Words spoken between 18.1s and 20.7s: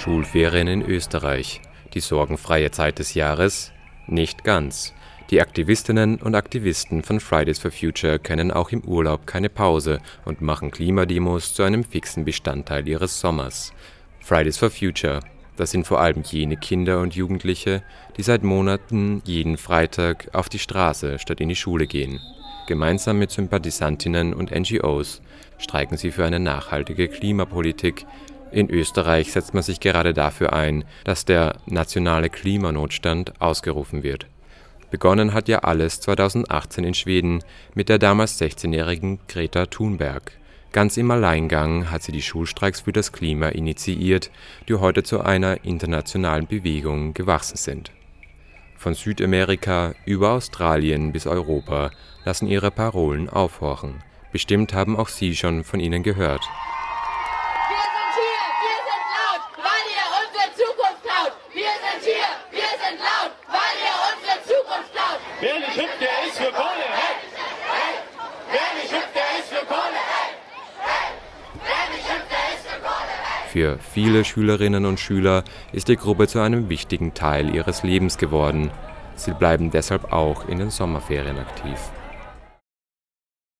die seit Monaten jeden Freitag auf die